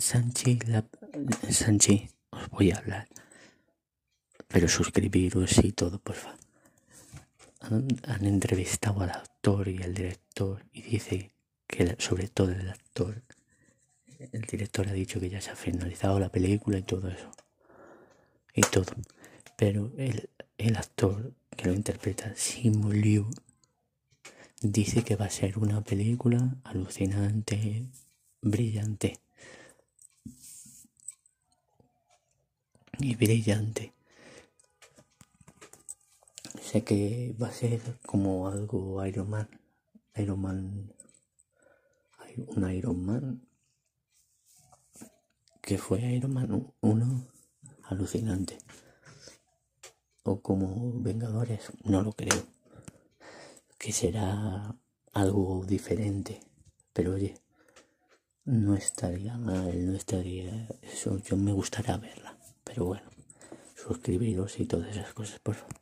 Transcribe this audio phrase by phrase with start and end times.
[0.00, 0.84] Sanchi, la,
[1.50, 3.08] Sanchi, os voy a hablar.
[4.48, 6.38] Pero suscribiros y todo, por favor.
[7.60, 11.30] Han, han entrevistado al actor y al director y dice
[11.66, 13.22] que sobre todo el actor,
[14.32, 17.30] el director ha dicho que ya se ha finalizado la película y todo eso.
[18.54, 18.92] Y todo.
[19.56, 23.30] Pero el, el actor que lo interpreta, Simu Liu,
[24.62, 27.86] dice que va a ser una película alucinante,
[28.42, 29.18] brillante.
[32.98, 33.94] Y brillante.
[36.60, 39.48] Sé que va a ser como algo Iron Man.
[40.16, 40.92] Iron Man.
[42.36, 43.46] Un Iron Man.
[45.60, 47.26] Que fue Iron Man 1
[47.84, 48.58] alucinante.
[50.22, 52.46] O como Vengadores, no lo creo.
[53.78, 54.76] Que será
[55.12, 56.40] algo diferente.
[56.92, 57.34] Pero oye,
[58.44, 60.68] no estaría mal, no estaría.
[60.82, 62.36] Eso yo me gustaría verla.
[62.64, 63.10] Pero bueno,
[63.74, 65.80] suscribiros y todas esas cosas, por favor.